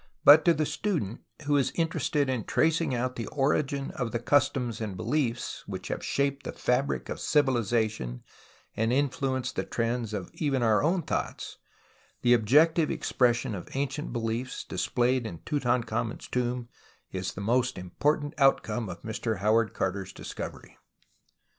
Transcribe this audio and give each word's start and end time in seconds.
But 0.25 0.43
to 0.45 0.55
the 0.55 0.65
student 0.65 1.21
who 1.45 1.57
is 1.57 1.71
interested 1.75 2.27
in 2.27 2.45
tracing 2.45 2.95
out 2.95 3.17
the 3.17 3.27
origin 3.27 3.91
of 3.91 4.11
the 4.11 4.17
customs 4.17 4.81
and 4.81 4.97
beliefs 4.97 5.63
which 5.67 5.89
have 5.89 6.03
shaped 6.03 6.43
the 6.43 6.51
fabric 6.51 7.07
of 7.07 7.19
civiliza 7.19 7.87
tion 7.87 8.23
and 8.75 8.91
influenced 8.91 9.55
the 9.55 9.63
trends 9.63 10.15
of 10.15 10.31
even 10.33 10.63
our 10.63 10.81
own 10.81 11.03
thoughts, 11.03 11.59
the 12.23 12.33
objective 12.33 12.89
expression 12.89 13.53
of 13.53 13.69
ancient 13.75 14.11
beliefs 14.11 14.63
displayed 14.63 15.27
in 15.27 15.37
Tutankhamen's 15.45 16.27
tomb 16.27 16.69
is 17.11 17.35
130 17.35 17.35
TUTANKHAMEN 17.35 17.35
the 17.35 17.41
most 17.53 17.77
important 17.77 18.33
outcome 18.39 18.89
of 18.89 19.03
Mr 19.03 19.37
Howard 19.37 19.75
Carter's 19.75 20.13
discovery. 20.13 20.79